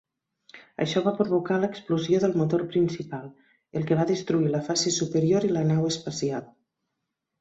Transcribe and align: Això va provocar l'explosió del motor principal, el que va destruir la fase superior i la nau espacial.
Això 0.83 1.01
va 1.07 1.11
provocar 1.17 1.57
l'explosió 1.65 2.21
del 2.23 2.33
motor 2.43 2.63
principal, 2.75 3.27
el 3.81 3.87
que 3.91 3.99
va 4.03 4.07
destruir 4.13 4.51
la 4.55 4.63
fase 4.71 4.95
superior 4.99 5.47
i 5.49 5.53
la 5.59 5.67
nau 5.73 5.87
espacial. 5.95 6.53